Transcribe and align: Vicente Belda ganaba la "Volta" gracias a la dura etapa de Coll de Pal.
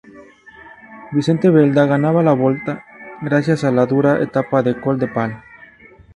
Vicente 1.11 1.51
Belda 1.51 1.85
ganaba 1.85 2.23
la 2.23 2.33
"Volta" 2.33 2.83
gracias 3.21 3.63
a 3.63 3.71
la 3.71 3.85
dura 3.85 4.19
etapa 4.19 4.63
de 4.63 4.81
Coll 4.81 4.97
de 4.97 5.07
Pal. 5.07 5.43